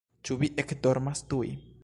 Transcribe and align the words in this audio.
Ĉu 0.29 0.37
vi 0.43 0.49
ekdormas 0.63 1.23
tuj? 1.35 1.45